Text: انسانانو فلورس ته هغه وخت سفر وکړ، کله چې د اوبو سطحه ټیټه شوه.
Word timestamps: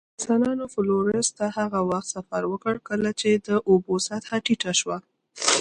انسانانو 0.17 0.65
فلورس 0.73 1.27
ته 1.37 1.45
هغه 1.57 1.79
وخت 1.89 2.07
سفر 2.15 2.41
وکړ، 2.47 2.75
کله 2.87 3.09
چې 3.19 3.29
د 3.47 3.49
اوبو 3.69 3.93
سطحه 4.07 4.37
ټیټه 4.45 4.71
شوه. 4.79 4.97